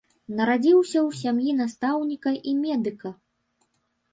Нарадзіўся 0.37 0.95
ў 0.99 1.09
сям'і 1.19 1.53
настаўніка 1.59 2.33
і 2.53 2.55
медыка. 2.63 3.09